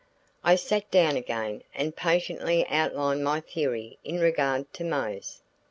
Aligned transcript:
I 0.43 0.55
sat 0.55 0.89
down 0.89 1.15
again 1.15 1.61
and 1.75 1.95
patiently 1.95 2.65
outlined 2.69 3.23
my 3.23 3.39
theory 3.39 3.99
in 4.03 4.19
regard 4.19 4.73
to 4.73 4.83
Mose. 4.83 5.43